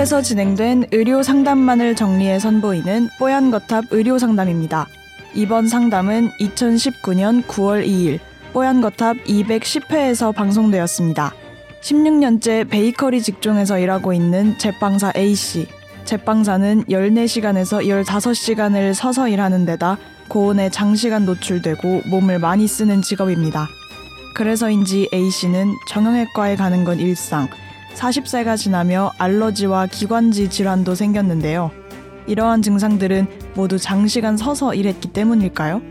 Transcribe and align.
뽀얀거탑에서 0.00 0.22
진행된 0.22 0.86
의료 0.92 1.22
상담만을 1.22 1.94
정리해 1.94 2.38
선보이는 2.38 3.10
뽀얀거탑 3.18 3.86
의료 3.90 4.18
상담입니다. 4.18 4.86
이번 5.34 5.68
상담은 5.68 6.30
2019년 6.40 7.42
9월 7.46 7.86
2일 7.86 8.18
뽀얀거탑 8.54 9.18
210회에서 9.24 10.34
방송되었습니다. 10.34 11.34
16년째 11.82 12.68
베이커리 12.70 13.20
직종에서 13.20 13.78
일하고 13.78 14.14
있는 14.14 14.56
제빵사 14.58 15.12
A씨. 15.16 15.66
제빵사는 16.06 16.84
14시간에서 16.84 17.86
15시간을 17.86 18.94
서서 18.94 19.28
일하는 19.28 19.66
데다 19.66 19.98
고온에 20.28 20.70
장시간 20.70 21.26
노출되고 21.26 22.02
몸을 22.06 22.38
많이 22.38 22.66
쓰는 22.66 23.02
직업입니다. 23.02 23.68
그래서인지 24.34 25.10
A씨는 25.12 25.74
정형외과에 25.88 26.56
가는 26.56 26.84
건 26.84 26.98
일상, 26.98 27.48
40세가 27.94 28.56
지나며 28.56 29.12
알러지와 29.18 29.86
기관지 29.86 30.48
질환도 30.48 30.94
생겼는데요. 30.94 31.70
이러한 32.26 32.62
증상들은 32.62 33.26
모두 33.54 33.78
장시간 33.78 34.36
서서 34.36 34.74
일했기 34.74 35.08
때문일까요? 35.08 35.82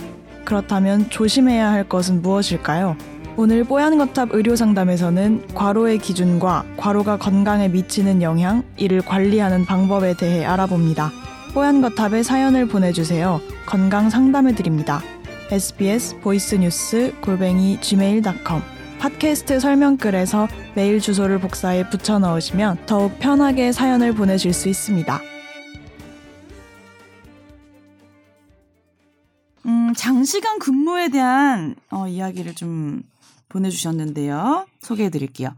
그렇다면 0.46 1.10
조심해야 1.10 1.70
할 1.72 1.88
것은 1.88 2.22
무엇일까요? 2.22 2.96
오늘 3.38 3.64
뽀얀거탑 3.64 4.34
의료상담에서는 4.34 5.48
과로의 5.54 6.00
기준과 6.00 6.66
과로가 6.78 7.18
건강에 7.18 7.70
미치는 7.70 8.22
영향, 8.22 8.64
이를 8.76 9.02
관리하는 9.02 9.66
방법에 9.66 10.16
대해 10.16 10.44
알아봅니다. 10.44 11.12
뽀얀거탑에 11.54 12.24
사연을 12.24 12.68
보내주세요. 12.68 13.40
건강 13.66 14.10
상담해드립니다. 14.10 15.02
sbs 15.52 16.20
보이스뉴스 16.20 17.14
골뱅이 17.22 17.80
gmail.com 17.82 18.79
팟캐스트 19.00 19.62
설명글에서 19.62 20.48
메일 20.76 21.00
주소를 21.00 21.40
복사해 21.40 21.90
붙여 21.90 22.20
넣으시면 22.20 22.86
더욱 22.86 23.18
편하게 23.20 23.72
사연을 23.72 24.14
보내실 24.14 24.54
수 24.54 24.68
있습니다. 24.68 25.22
음, 29.66 29.94
장시간 29.96 30.60
근무에 30.60 31.10
대한 31.10 31.76
어, 31.90 32.08
이야기를 32.08 32.56
좀 32.56 33.02
보내주셨는데요. 33.48 34.68
소개해 34.82 35.10
드릴게요. 35.10 35.50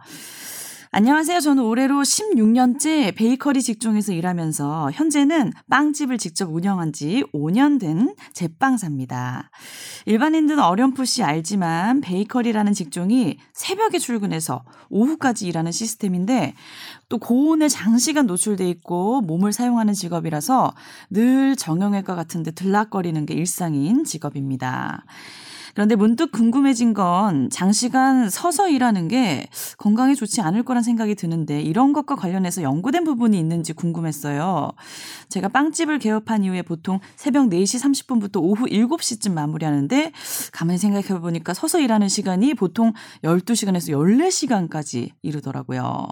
안녕하세요. 0.94 1.40
저는 1.40 1.64
올해로 1.64 2.02
16년째 2.02 3.16
베이커리 3.16 3.62
직종에서 3.62 4.12
일하면서 4.12 4.92
현재는 4.92 5.54
빵집을 5.70 6.18
직접 6.18 6.54
운영한 6.54 6.92
지 6.92 7.24
5년 7.34 7.80
된 7.80 8.14
제빵사입니다. 8.34 9.52
일반인들은 10.06 10.62
어렴풋이 10.62 11.24
알지만 11.24 12.02
베이커리라는 12.02 12.74
직종이 12.74 13.38
새벽에 13.54 14.00
출근해서 14.00 14.66
오후까지 14.90 15.48
일하는 15.48 15.72
시스템인데 15.72 16.56
또 17.08 17.20
고온에 17.20 17.70
장시간 17.70 18.28
노출돼 18.28 18.70
있고 18.72 19.22
몸을 19.22 19.54
사용하는 19.54 19.94
직업이라서 19.94 20.74
늘 21.10 21.56
정형외과 21.56 22.16
같은 22.16 22.44
데 22.44 22.52
들락거리는 22.52 23.26
게 23.26 23.34
일상인 23.34 24.04
직업입니다. 24.04 25.06
그런데 25.74 25.96
문득 25.96 26.32
궁금해진 26.32 26.94
건 26.94 27.50
장시간 27.50 28.30
서서 28.30 28.70
일하는 28.70 29.08
게 29.08 29.48
건강에 29.78 30.14
좋지 30.14 30.42
않을 30.42 30.64
거란 30.64 30.84
생각이 30.84 31.16
드는데 31.16 31.62
이런 31.62 31.94
것과 31.94 32.16
관련해서 32.16 32.62
연구된 32.62 33.04
부분이 33.04 33.38
있는지 33.38 33.74
궁금했어요. 33.74 34.72
제가 35.30 35.50
빵집을 35.50 36.00
개업한 36.00 36.44
이후에 36.44 36.62
보통 36.62 37.00
새벽 37.16 37.50
4시 37.50 38.06
30분부터 38.06 38.42
오후 38.42 38.66
7시쯤 38.68 39.34
마무리하는데 39.34 40.12
가만히 40.52 40.78
생각해 40.78 41.20
보니까 41.20 41.54
서서 41.54 41.80
일하는 41.80 42.08
시간이 42.08 42.54
보통 42.54 42.94
12시간에서 43.24 43.92
14시간까지 43.92 45.10
이르더라고요. 45.22 46.08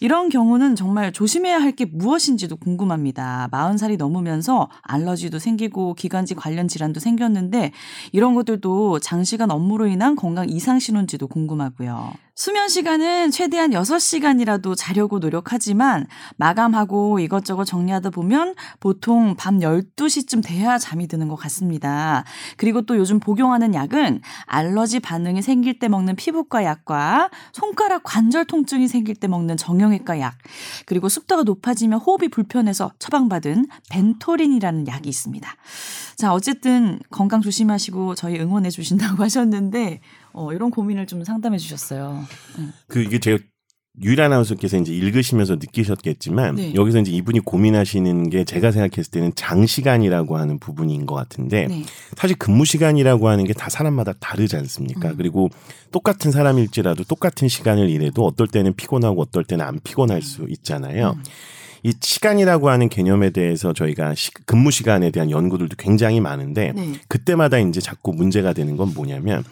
이런 0.00 0.28
경우는 0.28 0.76
정말 0.76 1.12
조심해야 1.12 1.58
할 1.58 1.70
게 1.70 1.84
무엇인지도 1.84 2.56
궁금합니다. 2.56 3.48
40살이 3.50 3.96
넘으면서 3.96 4.68
알러지도 4.82 5.38
생기고 5.38 5.94
기관지 5.94 6.34
관련 6.34 6.66
질환도 6.68 7.00
생겼는데 7.00 7.72
이런 8.12 8.34
것들도 8.34 8.79
장시간 9.00 9.50
업무로 9.50 9.86
인한 9.86 10.16
건강 10.16 10.48
이상 10.48 10.78
신호인지도 10.78 11.28
궁금하고요. 11.28 12.12
수면 12.40 12.70
시간은 12.70 13.30
최대한 13.32 13.72
6시간이라도 13.72 14.74
자려고 14.74 15.18
노력하지만 15.18 16.06
마감하고 16.38 17.18
이것저것 17.18 17.66
정리하다 17.66 18.08
보면 18.08 18.54
보통 18.80 19.36
밤 19.36 19.58
12시쯤 19.58 20.42
돼야 20.42 20.78
잠이 20.78 21.06
드는 21.06 21.28
것 21.28 21.36
같습니다. 21.36 22.24
그리고 22.56 22.80
또 22.80 22.96
요즘 22.96 23.20
복용하는 23.20 23.74
약은 23.74 24.22
알러지 24.46 25.00
반응이 25.00 25.42
생길 25.42 25.78
때 25.78 25.88
먹는 25.88 26.16
피부과 26.16 26.64
약과 26.64 27.28
손가락 27.52 28.04
관절 28.04 28.46
통증이 28.46 28.88
생길 28.88 29.16
때 29.16 29.28
먹는 29.28 29.58
정형외과 29.58 30.18
약, 30.20 30.38
그리고 30.86 31.10
습도가 31.10 31.42
높아지면 31.42 31.98
호흡이 31.98 32.28
불편해서 32.28 32.90
처방받은 32.98 33.66
벤토린이라는 33.90 34.86
약이 34.88 35.10
있습니다. 35.10 35.46
자, 36.16 36.32
어쨌든 36.32 37.00
건강 37.10 37.42
조심하시고 37.42 38.14
저희 38.14 38.38
응원해 38.40 38.70
주신다고 38.70 39.24
하셨는데 39.24 40.00
어, 40.32 40.52
이런 40.52 40.70
고민을 40.70 41.06
좀 41.06 41.24
상담해 41.24 41.58
주셨어요. 41.58 42.24
응. 42.58 42.72
그 42.88 43.02
이게 43.02 43.18
제가 43.18 43.38
유일 44.02 44.22
아나운서께서 44.22 44.78
이제 44.78 44.94
읽으시면서 44.94 45.56
느끼셨겠지만 45.56 46.54
네. 46.54 46.74
여기서 46.74 47.00
이제 47.00 47.10
이분이 47.10 47.40
고민하시는 47.40 48.30
게 48.30 48.44
제가 48.44 48.70
생각했을 48.70 49.10
때는 49.10 49.32
장시간이라고 49.34 50.38
하는 50.38 50.58
부분인 50.60 51.06
것 51.06 51.16
같은데 51.16 51.66
네. 51.66 51.84
사실 52.16 52.38
근무 52.38 52.64
시간이라고 52.64 53.28
하는 53.28 53.44
게 53.44 53.52
다 53.52 53.68
사람마다 53.68 54.12
다르지 54.20 54.56
않습니까? 54.56 55.10
음. 55.10 55.16
그리고 55.16 55.50
똑같은 55.90 56.30
사람일지라도 56.30 57.04
똑같은 57.04 57.48
시간을 57.48 57.90
일해도 57.90 58.24
어떨 58.24 58.46
때는 58.46 58.74
피곤하고 58.74 59.20
어떨 59.22 59.44
때는 59.44 59.64
안 59.64 59.80
피곤할 59.82 60.22
수 60.22 60.46
있잖아요. 60.48 61.16
음. 61.16 61.22
이 61.82 61.92
시간이라고 62.00 62.70
하는 62.70 62.88
개념에 62.88 63.30
대해서 63.30 63.72
저희가 63.72 64.14
시, 64.14 64.30
근무 64.46 64.70
시간에 64.70 65.10
대한 65.10 65.30
연구들도 65.30 65.76
굉장히 65.78 66.20
많은데 66.20 66.72
네. 66.76 66.92
그때마다 67.08 67.58
이제 67.58 67.80
자꾸 67.80 68.12
문제가 68.12 68.52
되는 68.52 68.76
건 68.76 68.94
뭐냐면 68.94 69.44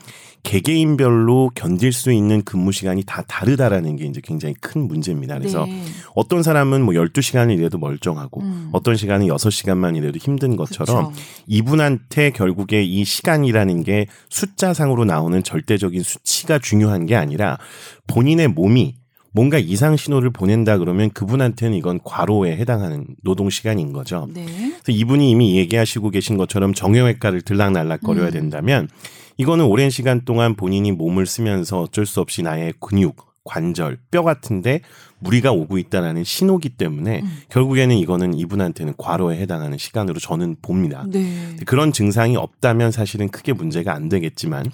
개개인별로 0.42 1.50
견딜 1.54 1.92
수 1.92 2.12
있는 2.12 2.42
근무 2.42 2.72
시간이 2.72 3.04
다 3.04 3.22
다르다라는 3.26 3.96
게 3.96 4.06
이제 4.06 4.20
굉장히 4.22 4.54
큰 4.60 4.86
문제입니다. 4.86 5.38
그래서 5.38 5.66
네. 5.66 5.82
어떤 6.14 6.42
사람은 6.42 6.82
뭐 6.82 6.94
12시간을 6.94 7.58
일해도 7.58 7.78
멀쩡하고 7.78 8.42
음. 8.42 8.68
어떤 8.72 8.96
시간은 8.96 9.26
6시간만 9.26 9.96
일해도 9.96 10.18
힘든 10.18 10.56
것처럼 10.56 11.12
그쵸. 11.12 11.22
이분한테 11.46 12.30
결국에 12.30 12.82
이 12.82 13.04
시간이라는 13.04 13.82
게 13.82 14.06
숫자상으로 14.28 15.04
나오는 15.04 15.42
절대적인 15.42 16.02
수치가 16.02 16.58
중요한 16.58 17.06
게 17.06 17.16
아니라 17.16 17.58
본인의 18.06 18.48
몸이 18.48 18.97
뭔가 19.32 19.58
이상 19.58 19.96
신호를 19.96 20.30
보낸다 20.30 20.78
그러면 20.78 21.10
그분한테는 21.10 21.76
이건 21.76 22.00
과로에 22.02 22.56
해당하는 22.56 23.06
노동 23.22 23.50
시간인 23.50 23.92
거죠. 23.92 24.28
네. 24.32 24.44
그래서 24.44 24.82
이분이 24.88 25.30
이미 25.30 25.56
얘기하시고 25.58 26.10
계신 26.10 26.36
것처럼 26.36 26.74
정형외과를 26.74 27.42
들락날락거려야 27.42 28.28
음. 28.28 28.32
된다면 28.32 28.88
이거는 29.36 29.66
오랜 29.66 29.90
시간 29.90 30.24
동안 30.24 30.54
본인이 30.56 30.92
몸을 30.92 31.26
쓰면서 31.26 31.82
어쩔 31.82 32.06
수 32.06 32.20
없이 32.20 32.42
나의 32.42 32.74
근육, 32.80 33.16
관절, 33.44 33.98
뼈 34.10 34.22
같은데 34.22 34.80
무리가 35.20 35.52
오고 35.52 35.78
있다라는 35.78 36.22
신호기 36.24 36.70
때문에 36.70 37.20
음. 37.22 37.38
결국에는 37.48 37.96
이거는 37.96 38.34
이분한테는 38.34 38.94
과로에 38.98 39.38
해당하는 39.38 39.78
시간으로 39.78 40.20
저는 40.20 40.56
봅니다. 40.62 41.04
네. 41.08 41.56
그런 41.66 41.92
증상이 41.92 42.36
없다면 42.36 42.92
사실은 42.92 43.28
크게 43.28 43.52
문제가 43.52 43.94
안 43.94 44.08
되겠지만 44.08 44.64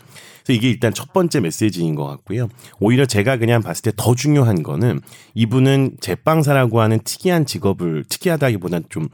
그래서 0.45 0.59
이게 0.59 0.69
일단 0.69 0.93
첫 0.93 1.13
번째 1.13 1.41
메시지인 1.41 1.95
것 1.95 2.05
같고요. 2.05 2.49
오히려 2.79 3.07
제가 3.07 3.39
그냥 3.39 3.63
봤을 3.63 3.83
때 3.83 3.93
더 3.97 4.15
중요한 4.15 4.63
거는 4.63 5.01
이분은 5.35 5.97
제빵사라고 6.01 6.81
하는 6.81 6.99
특이한 7.05 7.47
직업을 7.47 8.05
특이하다기보다는 8.09 8.87
좀 8.91 9.09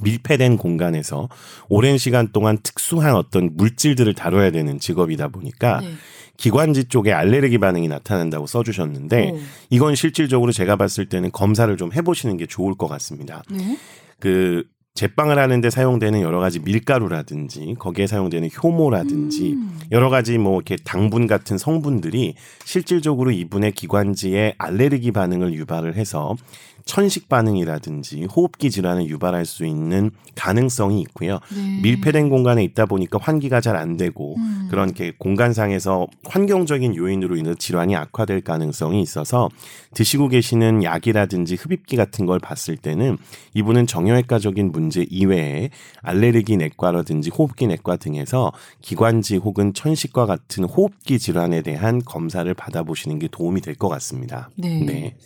밀폐된 0.00 0.56
공간에서 0.56 1.28
오랜 1.68 1.98
시간 1.98 2.32
동안 2.32 2.58
특수한 2.62 3.14
어떤 3.14 3.50
물질들을 3.54 4.12
다뤄야 4.14 4.50
되는 4.50 4.80
직업이다 4.80 5.28
보니까 5.28 5.80
네. 5.80 5.92
기관지 6.36 6.84
쪽에 6.86 7.12
알레르기 7.12 7.58
반응이 7.58 7.88
나타난다고 7.88 8.46
써주셨는데 8.46 9.30
오. 9.30 9.38
이건 9.70 9.94
실질적으로 9.94 10.52
제가 10.52 10.76
봤을 10.76 11.08
때는 11.08 11.30
검사를 11.32 11.74
좀 11.76 11.92
해보시는 11.92 12.36
게 12.36 12.46
좋을 12.46 12.74
것 12.74 12.88
같습니다. 12.88 13.42
네? 13.50 13.78
그 14.18 14.64
제빵을 14.94 15.40
하는데 15.40 15.68
사용되는 15.68 16.20
여러 16.20 16.38
가지 16.38 16.60
밀가루라든지 16.60 17.74
거기에 17.80 18.06
사용되는 18.06 18.48
효모라든지 18.62 19.54
음. 19.54 19.80
여러 19.90 20.08
가지 20.08 20.38
뭐 20.38 20.54
이렇게 20.54 20.76
당분 20.84 21.26
같은 21.26 21.58
성분들이 21.58 22.36
실질적으로 22.64 23.32
이분의 23.32 23.72
기관지에 23.72 24.54
알레르기 24.56 25.10
반응을 25.10 25.52
유발을 25.54 25.96
해서 25.96 26.36
천식 26.84 27.28
반응이라든지 27.28 28.24
호흡기 28.24 28.70
질환을 28.70 29.08
유발할 29.08 29.46
수 29.46 29.64
있는 29.64 30.10
가능성이 30.34 31.00
있고요. 31.02 31.40
네. 31.54 31.80
밀폐된 31.82 32.28
공간에 32.28 32.62
있다 32.64 32.86
보니까 32.86 33.18
환기가 33.20 33.60
잘 33.60 33.74
안 33.74 33.96
되고 33.96 34.36
음. 34.36 34.68
그런 34.70 34.92
게 34.94 35.12
공간상에서 35.18 36.06
환경적인 36.24 36.94
요인으로 36.94 37.36
인해 37.36 37.54
질환이 37.58 37.96
악화될 37.96 38.42
가능성이 38.42 39.02
있어서 39.02 39.48
드시고 39.94 40.28
계시는 40.28 40.84
약이라든지 40.84 41.56
흡입기 41.56 41.96
같은 41.96 42.24
걸 42.26 42.38
봤을 42.38 42.76
때는 42.76 43.18
이분은 43.54 43.86
정형외과적인 43.88 44.70
문제 44.70 45.04
이외에 45.10 45.70
알레르기 46.02 46.56
내과라든지 46.56 47.30
호흡기 47.30 47.66
내과 47.66 47.96
등에서 47.96 48.52
기관지 48.80 49.36
혹은 49.36 49.74
천식과 49.74 50.26
같은 50.26 50.64
호흡기 50.64 51.18
질환에 51.18 51.62
대한 51.62 52.00
검사를 52.04 52.52
받아보시는 52.54 53.18
게 53.18 53.28
도움이 53.28 53.60
될 53.60 53.74
것 53.74 53.88
같습니다. 53.88 54.50
네. 54.56 54.78
네. 54.84 55.16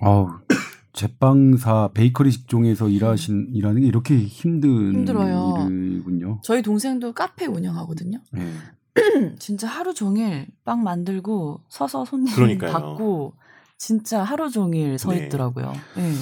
어 0.00 0.28
제빵사 0.92 1.90
베이커리 1.94 2.30
직종에서 2.30 2.88
일하신 2.88 3.48
일하는 3.52 3.80
게 3.82 3.86
이렇게 3.86 4.16
힘든 4.18 4.92
힘들어요. 4.92 5.68
일이군요. 5.70 6.40
저희 6.42 6.62
동생도 6.62 7.12
카페 7.12 7.46
운영하거든요. 7.46 8.20
네. 8.32 8.52
진짜 9.38 9.68
하루 9.68 9.94
종일 9.94 10.46
빵 10.64 10.82
만들고 10.82 11.60
서서 11.68 12.04
손님 12.04 12.34
그러니까요. 12.34 12.72
받고 12.72 13.34
진짜 13.78 14.22
하루 14.22 14.50
종일 14.50 14.98
서 14.98 15.10
네. 15.12 15.26
있더라고요. 15.26 15.72
네. 15.96 16.12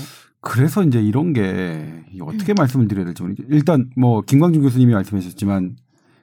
그래서 0.41 0.83
이제 0.83 1.03
이런 1.03 1.33
게 1.33 2.03
어떻게 2.23 2.53
음. 2.53 2.55
말씀을 2.57 2.89
드려야 2.89 3.05
될지 3.05 3.23
모르겠 3.23 3.45
일단 3.51 3.91
뭐 3.97 4.23
김광준 4.23 4.63
교수님이 4.63 4.95
말씀하셨지만 4.95 5.77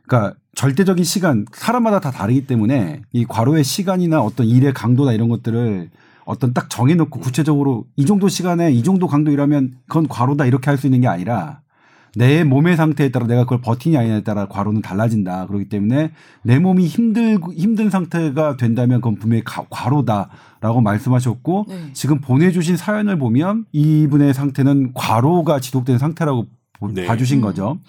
그러니까 0.07 0.35
절대적인 0.55 1.03
시간 1.03 1.45
사람마다 1.53 1.99
다 1.99 2.09
다르기 2.11 2.47
때문에 2.47 3.01
이 3.11 3.25
과로의 3.25 3.63
시간이나 3.63 4.21
어떤 4.21 4.47
일의 4.47 4.73
강도나 4.73 5.13
이런 5.13 5.29
것들을 5.29 5.91
어떤 6.27 6.53
딱 6.53 6.69
정해놓고 6.69 7.19
구체적으로 7.21 7.85
이 7.95 8.05
정도 8.05 8.27
시간에 8.27 8.69
이 8.71 8.83
정도 8.83 9.07
강도 9.07 9.31
일하면 9.31 9.77
그건 9.87 10.07
과로다 10.09 10.45
이렇게 10.45 10.69
할 10.69 10.77
수 10.77 10.85
있는 10.85 10.99
게 11.01 11.07
아니라 11.07 11.61
내 12.15 12.43
몸의 12.43 12.75
상태에 12.75 13.09
따라 13.09 13.27
내가 13.27 13.43
그걸 13.43 13.61
버티냐 13.61 13.99
아니냐에 13.99 14.23
따라 14.23 14.47
과로는 14.47 14.81
달라진다. 14.81 15.47
그렇기 15.47 15.69
때문에 15.69 16.11
내 16.43 16.59
몸이 16.59 16.85
힘들 16.85 17.39
힘든 17.55 17.89
상태가 17.89 18.57
된다면 18.57 18.99
그건 18.99 19.15
분명히 19.15 19.43
과로다라고 19.45 20.81
말씀하셨고 20.81 21.65
네. 21.69 21.93
지금 21.93 22.19
보내주신 22.19 22.75
사연을 22.75 23.17
보면 23.17 23.65
이분의 23.71 24.33
상태는 24.33 24.93
과로가 24.95 25.59
지속된 25.61 25.97
상태라고 25.97 26.47
네. 26.93 27.05
봐주신 27.05 27.37
음. 27.37 27.41
거죠. 27.41 27.79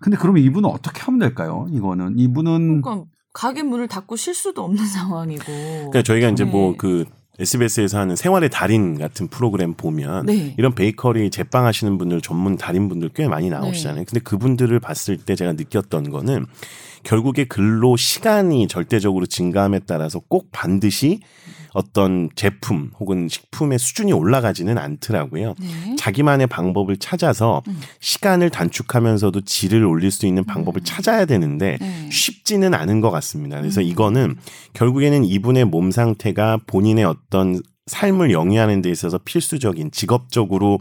근데 0.00 0.16
그러면 0.16 0.42
이분은 0.44 0.68
어떻게 0.68 1.02
하면 1.02 1.18
될까요? 1.18 1.66
이거는 1.70 2.18
이분은 2.18 2.80
그러니까 2.82 3.04
가게 3.34 3.62
문을 3.62 3.86
닫고 3.86 4.16
쉴 4.16 4.32
수도 4.34 4.64
없는 4.64 4.82
상황이고. 4.86 5.44
그러니까 5.44 6.02
저희가 6.02 6.28
이제 6.30 6.44
네. 6.44 6.50
뭐그 6.50 7.04
SBS에서 7.40 7.98
하는 7.98 8.16
생활의 8.16 8.50
달인 8.50 8.98
같은 8.98 9.28
프로그램 9.28 9.74
보면 9.74 10.26
네. 10.26 10.54
이런 10.58 10.74
베이커리 10.74 11.30
제빵 11.30 11.64
하시는 11.66 11.96
분들 11.98 12.20
전문 12.20 12.56
달인 12.56 12.88
분들 12.88 13.10
꽤 13.14 13.26
많이 13.26 13.48
나오시잖아요. 13.48 14.00
네. 14.00 14.04
근데 14.04 14.20
그분들을 14.20 14.78
봤을 14.80 15.16
때 15.16 15.34
제가 15.34 15.54
느꼈던 15.54 16.10
거는 16.10 16.46
결국에 17.02 17.44
근로 17.44 17.96
시간이 17.96 18.68
절대적으로 18.68 19.26
증가함에 19.26 19.80
따라서 19.86 20.20
꼭 20.20 20.48
반드시 20.52 21.20
어떤 21.72 22.28
제품 22.34 22.90
혹은 22.98 23.28
식품의 23.28 23.78
수준이 23.78 24.12
올라가지는 24.12 24.78
않더라고요. 24.78 25.54
네. 25.60 25.96
자기만의 25.96 26.46
방법을 26.48 26.96
찾아서 26.96 27.62
음. 27.68 27.80
시간을 28.00 28.50
단축하면서도 28.50 29.42
질을 29.42 29.84
올릴 29.84 30.10
수 30.10 30.26
있는 30.26 30.44
방법을 30.44 30.82
음. 30.82 30.84
찾아야 30.84 31.24
되는데 31.24 31.78
네. 31.80 32.08
쉽지는 32.10 32.74
않은 32.74 33.00
것 33.00 33.10
같습니다. 33.10 33.60
그래서 33.60 33.80
음. 33.80 33.86
이거는 33.86 34.36
결국에는 34.72 35.24
이분의 35.24 35.66
몸 35.66 35.90
상태가 35.90 36.58
본인의 36.66 37.04
어떤 37.04 37.60
삶을 37.86 38.30
영위하는 38.30 38.82
데 38.82 38.90
있어서 38.90 39.18
필수적인 39.18 39.90
직업적으로 39.90 40.78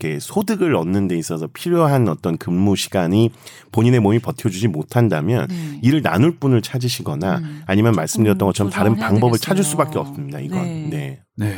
이렇게 0.00 0.20
소득을 0.20 0.76
얻는 0.76 1.08
데 1.08 1.18
있어서 1.18 1.48
필요한 1.48 2.08
어떤 2.08 2.38
근무 2.38 2.76
시간이 2.76 3.30
본인의 3.72 3.98
몸이 4.00 4.20
버텨주지 4.20 4.68
못한다면 4.68 5.48
네. 5.48 5.80
이를 5.82 6.02
나눌 6.02 6.38
분을 6.38 6.62
찾으시거나 6.62 7.38
음. 7.38 7.62
아니면 7.66 7.94
말씀드렸던 7.94 8.46
것처럼 8.46 8.70
다른 8.70 8.94
방법을 8.94 9.38
되겠어요. 9.38 9.56
찾을 9.56 9.64
수밖에 9.64 9.98
없습니다. 9.98 10.38
이건 10.38 10.62
네. 10.62 10.88
네. 10.88 11.22
네. 11.36 11.54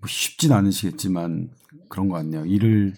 뭐 0.00 0.08
쉽진 0.08 0.52
않으시겠지만 0.52 1.50
그런 1.90 2.08
것 2.08 2.16
같네요. 2.16 2.46
일을 2.46 2.94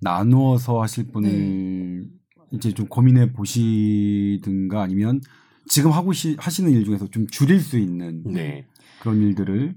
나누어서 0.00 0.82
하실 0.82 1.12
분을 1.12 1.30
네. 1.30 2.04
이제 2.52 2.72
좀 2.72 2.86
고민해 2.88 3.32
보시든가 3.32 4.82
아니면 4.82 5.20
지금 5.68 5.92
하고 5.92 6.12
시, 6.12 6.36
하시는 6.40 6.72
일 6.72 6.84
중에서 6.84 7.06
좀 7.08 7.28
줄일 7.28 7.60
수 7.60 7.78
있는 7.78 8.24
네. 8.24 8.66
그런 9.00 9.22
일들을 9.22 9.76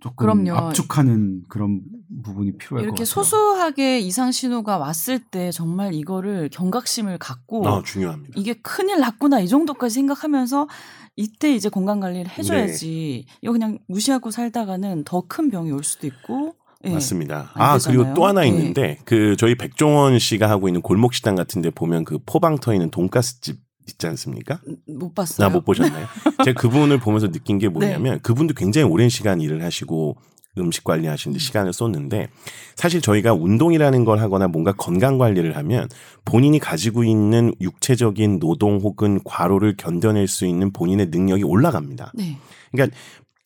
조금 0.00 0.44
그럼요. 0.44 0.56
압축하는 0.56 1.42
그런 1.48 1.80
부분이 2.22 2.52
필요할 2.56 2.68
것 2.68 2.76
같아요. 2.76 2.84
이렇게 2.84 3.04
소소하게 3.04 3.98
이상 4.00 4.30
신호가 4.30 4.78
왔을 4.78 5.18
때 5.18 5.50
정말 5.50 5.92
이거를 5.92 6.48
경각심을 6.52 7.18
갖고 7.18 7.66
아, 7.68 7.82
중요합니다. 7.84 8.34
이게 8.36 8.54
큰일 8.54 9.00
났구나 9.00 9.40
이 9.40 9.48
정도까지 9.48 9.94
생각하면서 9.94 10.68
이때 11.16 11.52
이제 11.52 11.68
건강 11.68 11.98
관리를 11.98 12.30
해줘야지 12.30 13.24
네. 13.26 13.34
이거 13.42 13.52
그냥 13.52 13.78
무시하고 13.88 14.30
살다가는 14.30 15.02
더 15.04 15.22
큰 15.28 15.50
병이 15.50 15.72
올 15.72 15.82
수도 15.82 16.06
있고 16.06 16.54
네. 16.80 16.92
맞습니다. 16.92 17.50
아 17.54 17.72
되잖아요. 17.74 17.98
그리고 18.04 18.14
또 18.14 18.24
하나 18.26 18.42
네. 18.42 18.48
있는데 18.48 18.82
네. 18.82 18.98
그 19.04 19.36
저희 19.36 19.56
백종원 19.56 20.20
씨가 20.20 20.48
하고 20.48 20.68
있는 20.68 20.80
골목 20.80 21.12
식당 21.12 21.34
같은데 21.34 21.70
보면 21.70 22.04
그 22.04 22.18
포방 22.24 22.58
터 22.58 22.72
있는 22.72 22.90
돈가스집 22.92 23.58
있지 23.88 24.06
않습니까? 24.06 24.60
못 24.86 25.14
봤어요. 25.14 25.46
아, 25.46 25.50
못 25.50 25.64
보셨나요? 25.64 26.06
제가 26.44 26.60
그분을 26.60 26.98
보면서 26.98 27.30
느낀 27.30 27.58
게 27.58 27.68
뭐냐면 27.68 28.14
네. 28.14 28.20
그분도 28.22 28.54
굉장히 28.54 28.86
오랜 28.88 29.08
시간 29.08 29.40
일을 29.40 29.62
하시고 29.62 30.16
음식 30.58 30.84
관리하시는데 30.84 31.38
시간을 31.38 31.72
쏟는데 31.72 32.28
사실 32.74 33.00
저희가 33.00 33.32
운동이라는 33.32 34.04
걸 34.04 34.18
하거나 34.18 34.48
뭔가 34.48 34.72
건강 34.72 35.18
관리를 35.18 35.56
하면 35.56 35.88
본인이 36.24 36.58
가지고 36.58 37.04
있는 37.04 37.52
육체적인 37.60 38.40
노동 38.40 38.78
혹은 38.78 39.20
과로를 39.24 39.76
견뎌낼 39.76 40.26
수 40.28 40.46
있는 40.46 40.72
본인의 40.72 41.06
능력이 41.06 41.44
올라갑니다. 41.44 42.12
네. 42.14 42.38
그러니까 42.72 42.96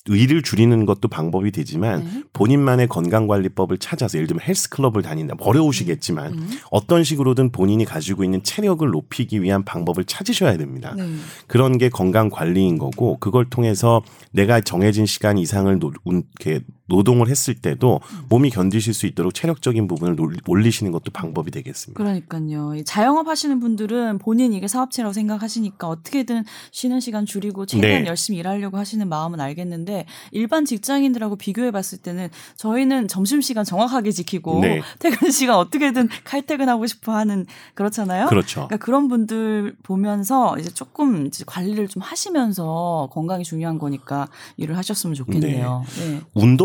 의를 0.08 0.43
줄이는 0.43 0.84
것도 0.84 1.08
방법이 1.08 1.52
되지만 1.52 2.04
네. 2.04 2.22
본인만의 2.32 2.88
건강관리법을 2.88 3.78
찾아서 3.78 4.19
예를 4.19 4.26
들면 4.26 4.43
헬스클럽을 4.44 5.02
다닌다. 5.02 5.37
어려우시겠지만 5.38 6.32
음. 6.32 6.50
어떤 6.70 7.04
식으로든 7.04 7.52
본인이 7.52 7.84
가지고 7.84 8.25
있는 8.25 8.43
체력을 8.43 8.88
높이기 8.88 9.43
위한 9.43 9.64
방법을 9.64 10.04
찾으셔야 10.04 10.56
됩니다. 10.56 10.94
네. 10.96 11.08
그런 11.46 11.78
게 11.78 11.88
건강관리인 11.88 12.78
거고 12.78 13.19
그걸 13.19 13.49
통해서 13.49 14.02
내가 14.32 14.60
정해진 14.60 15.06
시간 15.06 15.38
이상을 15.38 15.78
노, 15.78 15.93
이렇게 16.05 16.64
노동을 16.87 17.29
했을 17.29 17.55
때도 17.55 18.00
몸이 18.29 18.50
견디실 18.50 18.94
수 18.94 19.06
있도록 19.06 19.34
체력적인 19.34 19.87
부분을 19.88 20.17
올리시는 20.46 20.93
것도 20.93 21.11
방법이 21.12 21.50
되겠습니다. 21.50 21.96
그러니까요. 21.96 22.82
자영업 22.84 23.29
하시는 23.29 23.61
분들은 23.61 24.19
본인 24.19 24.52
이게 24.52 24.69
사업체라고 24.69 25.12
생각하시니까 25.12 25.88
어떻게든 25.88 26.44
쉬는 26.70 27.00
시간 27.00 27.25
줄이고 27.25 27.67
최대한 27.67 28.02
네. 28.02 28.08
열심히 28.08 28.38
일하려고 28.40 28.79
하시는 28.79 29.08
마음은 29.08 29.40
알겠는데 29.40 30.06
일반 30.32 30.64
직장인들하고 30.64 31.37
비교해 31.37 31.70
봤을 31.70 31.99
때는 31.99 32.29
저희는 32.56 33.08
점심시간 33.08 33.65
정확하게 33.65 34.10
지키고 34.10 34.60
네. 34.60 34.82
퇴근 34.98 35.31
시간 35.31 35.56
어떻게든 35.56 36.08
칼퇴근하고 36.24 36.86
싶어 36.86 37.12
하는 37.15 37.46
그렇잖아요. 37.74 38.27
그렇죠. 38.27 38.67
그러니까 38.67 38.77
그런 38.79 39.08
분들 39.08 39.77
보면서 39.82 40.58
이제 40.58 40.70
조금 40.70 41.27
이제 41.27 41.44
관리를 41.46 41.89
좀 41.89 42.03
하시면서 42.03 43.08
건강이 43.12 43.44
중요한 43.44 43.79
거니까 43.79 44.29
일을 44.56 44.77
하셨으면 44.77 45.15
좋겠네요. 45.15 45.84
네. 45.98 46.10
네. 46.10 46.20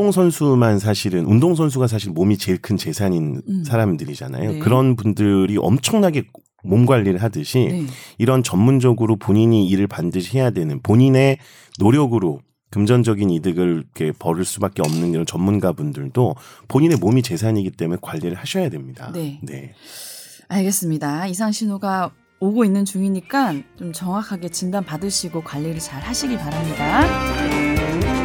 운동 0.08 0.12
선수만 0.14 0.80
사실은 0.80 1.26
운동 1.26 1.54
선수가 1.54 1.88
사실 1.88 2.12
몸이 2.12 2.38
제일 2.38 2.60
큰 2.60 2.78
재산인 2.78 3.42
음. 3.46 3.64
사람들이잖아요. 3.66 4.52
네. 4.54 4.60
그런 4.60 4.96
분들이 4.96 5.58
엄청나게 5.58 6.24
몸 6.64 6.86
관리를 6.86 7.22
하듯이 7.22 7.60
네. 7.60 7.86
이런 8.18 8.42
전문적으로 8.42 9.18
본인이 9.18 9.68
일을 9.68 9.88
반드시 9.88 10.38
해야 10.38 10.50
되는 10.50 10.82
본인의 10.82 11.40
노력으로 11.80 12.40
금전적인 12.70 13.30
이득을 13.32 13.84
이렇게 13.96 14.14
벌을 14.18 14.46
수밖에 14.46 14.82
없는 14.82 15.12
이런 15.12 15.26
전문가 15.26 15.74
분들도 15.74 16.36
본인의 16.70 17.00
몸이 17.00 17.22
재산이기 17.22 17.72
때문에 17.72 18.00
관리를 18.02 18.36
하셔야 18.36 18.70
됩니다. 18.70 19.12
네. 19.14 19.42
네. 19.44 19.74
알겠습니다. 20.48 21.28
이상 21.28 21.52
신호가 21.52 22.12
오고 22.40 22.64
있는 22.64 22.86
중이니까 22.86 23.56
좀 23.78 23.92
정확하게 23.92 24.50
진단 24.50 24.86
받으시고 24.86 25.44
관리를 25.44 25.80
잘 25.80 26.02
하시기 26.02 26.38
바랍니다. 26.38 28.17